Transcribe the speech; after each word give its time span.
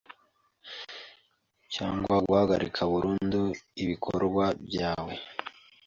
cyangwa 1.73 2.15
guhagarika 2.27 2.81
burundu 2.91 3.41
ibikorwa 3.81 4.45
byawe 4.67 5.13